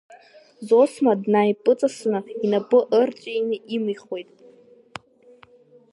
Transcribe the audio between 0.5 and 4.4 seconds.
Зосма днаимпыҵасны инапы ырҵәины имихуеит.